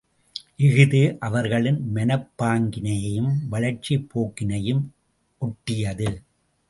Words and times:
இஃது 0.59 1.01
அவரவர்களின் 1.19 1.79
மனப்பாங்கினையும் 1.93 3.31
வளர்ச்சிப் 3.49 4.09
போக்கினையும் 4.13 4.83
ஒட்டியது. 5.41 6.09